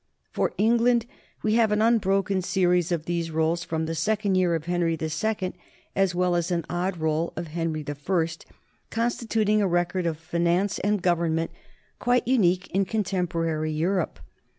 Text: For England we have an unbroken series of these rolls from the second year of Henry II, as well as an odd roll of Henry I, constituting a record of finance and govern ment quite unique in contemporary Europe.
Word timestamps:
For 0.31 0.51
England 0.57 1.05
we 1.43 1.53
have 1.53 1.71
an 1.71 1.79
unbroken 1.79 2.41
series 2.41 2.91
of 2.91 3.05
these 3.05 3.29
rolls 3.29 3.63
from 3.63 3.85
the 3.85 3.93
second 3.93 4.33
year 4.33 4.55
of 4.55 4.65
Henry 4.65 4.97
II, 4.99 5.53
as 5.95 6.15
well 6.15 6.33
as 6.33 6.49
an 6.49 6.65
odd 6.71 6.97
roll 6.97 7.33
of 7.35 7.49
Henry 7.49 7.85
I, 7.87 8.27
constituting 8.89 9.61
a 9.61 9.67
record 9.67 10.07
of 10.07 10.17
finance 10.17 10.79
and 10.79 11.03
govern 11.03 11.35
ment 11.35 11.51
quite 11.99 12.27
unique 12.27 12.67
in 12.71 12.83
contemporary 12.85 13.71
Europe. 13.71 14.19